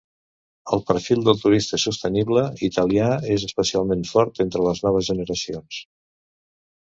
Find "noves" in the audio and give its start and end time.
4.87-5.11